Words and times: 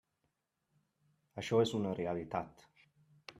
Això 1.43 1.61
és 1.65 1.75
una 1.81 1.93
realitat. 2.01 2.67